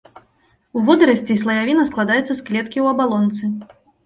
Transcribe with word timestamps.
У 0.79 0.85
водарасцей 0.87 1.37
слаявіна 1.43 1.85
складаецца 1.91 2.29
з 2.29 2.37
клеткі 2.49 2.79
ў 2.85 2.97
абалонцы. 2.97 3.43